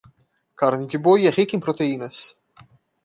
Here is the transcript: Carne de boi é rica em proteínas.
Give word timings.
Carne 0.59 0.85
de 0.91 0.97
boi 1.05 1.21
é 1.27 1.31
rica 1.31 1.55
em 1.55 1.59
proteínas. 1.65 2.17